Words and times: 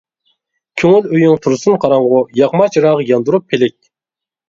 كۆڭۈل 0.83 1.05
ئۆيۈڭ 1.11 1.37
تۇرسۇن 1.45 1.79
قاراڭغۇ، 1.85 2.25
ياقما 2.43 2.73
چىراغ 2.79 3.07
ياندۇرۇپ 3.15 3.51
پىلىك. 3.55 3.81